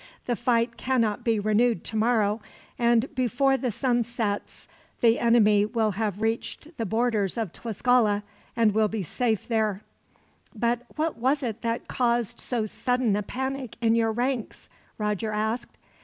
[0.25, 2.41] The fight cannot be renewed tomorrow,
[2.79, 4.67] and before the sun sets
[4.99, 8.23] the enemy will have reached the borders of Tlascala,
[8.55, 9.83] and will be safe there."
[10.55, 15.77] "But what was it that caused so sudden a panic in your ranks?" Roger asked.